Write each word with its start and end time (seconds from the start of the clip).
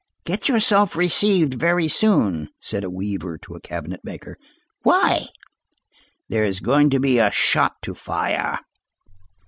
"Get 0.25 0.49
yourself 0.49 0.95
received 0.95 1.53
very 1.53 1.87
soon," 1.87 2.49
said 2.59 2.83
a 2.83 2.89
weaver 2.89 3.37
to 3.37 3.53
a 3.53 3.61
cabinet 3.61 3.99
maker. 4.03 4.35
"Why?" 4.81 5.27
"There 6.27 6.43
is 6.43 6.59
going 6.59 6.89
to 6.89 6.99
be 6.99 7.19
a 7.19 7.29
shot 7.29 7.73
to 7.83 7.93
fire." 7.93 8.57